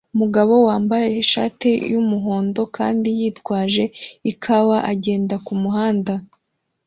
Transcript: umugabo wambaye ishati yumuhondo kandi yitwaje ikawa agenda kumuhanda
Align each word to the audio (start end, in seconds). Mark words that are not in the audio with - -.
umugabo 0.15 0.53
wambaye 0.67 1.07
ishati 1.23 1.69
yumuhondo 1.91 2.61
kandi 2.77 3.09
yitwaje 3.19 3.83
ikawa 4.31 4.77
agenda 4.91 5.35
kumuhanda 5.45 6.13